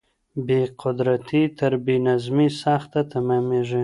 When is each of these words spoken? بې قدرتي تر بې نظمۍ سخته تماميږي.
بې 0.45 0.61
قدرتي 0.81 1.43
تر 1.57 1.73
بې 1.85 1.95
نظمۍ 2.07 2.49
سخته 2.63 2.99
تماميږي. 3.11 3.79